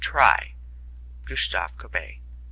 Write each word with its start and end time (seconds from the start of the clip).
Try! 0.03 0.55
GUSTAV 1.25 1.77
KOBBÉ. 1.77 2.21